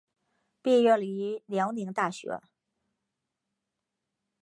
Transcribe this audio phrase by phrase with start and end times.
[0.63, 2.41] 毕业于辽宁大学。